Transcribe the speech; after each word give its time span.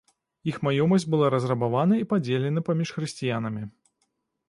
Іх 0.51 0.55
маёмасць 0.67 1.05
была 1.17 1.27
разрабавана 1.35 2.01
і 2.01 2.09
падзелена 2.17 2.67
паміж 2.73 2.89
хрысціянамі. 2.99 3.63